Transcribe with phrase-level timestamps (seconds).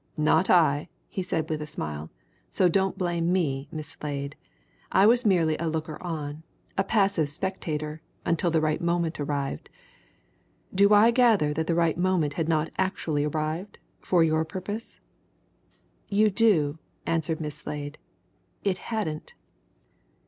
[0.17, 2.09] "Not I!" he said with a smile.
[2.49, 4.35] "So don't blame me, Miss Slade.
[4.91, 6.41] I was merely a looker on,
[6.75, 9.69] a passive spectator until the right moment arrived.
[10.73, 14.99] Do I gather that the right moment had not actually arrived for your purpose?"
[16.09, 17.99] "You do," answered Miss Slade.
[18.63, 19.35] "It hadn't.